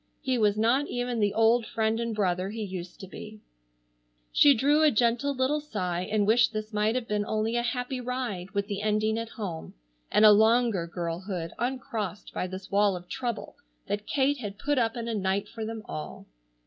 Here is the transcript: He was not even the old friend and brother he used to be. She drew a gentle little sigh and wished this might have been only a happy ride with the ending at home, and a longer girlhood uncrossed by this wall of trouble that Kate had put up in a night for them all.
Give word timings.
He 0.23 0.39
was 0.39 0.57
not 0.57 0.87
even 0.87 1.19
the 1.19 1.35
old 1.35 1.63
friend 1.67 1.99
and 1.99 2.15
brother 2.15 2.49
he 2.49 2.63
used 2.63 2.99
to 3.01 3.07
be. 3.07 3.39
She 4.31 4.55
drew 4.55 4.81
a 4.81 4.89
gentle 4.89 5.35
little 5.35 5.59
sigh 5.59 6.09
and 6.11 6.25
wished 6.25 6.51
this 6.53 6.73
might 6.73 6.95
have 6.95 7.07
been 7.07 7.23
only 7.23 7.55
a 7.55 7.61
happy 7.61 8.01
ride 8.01 8.49
with 8.49 8.65
the 8.65 8.81
ending 8.81 9.19
at 9.19 9.29
home, 9.29 9.75
and 10.11 10.25
a 10.25 10.31
longer 10.31 10.87
girlhood 10.87 11.51
uncrossed 11.59 12.33
by 12.33 12.47
this 12.47 12.71
wall 12.71 12.95
of 12.95 13.09
trouble 13.09 13.57
that 13.85 14.07
Kate 14.07 14.39
had 14.39 14.57
put 14.57 14.79
up 14.79 14.97
in 14.97 15.07
a 15.07 15.13
night 15.13 15.47
for 15.47 15.63
them 15.65 15.83
all. 15.85 16.25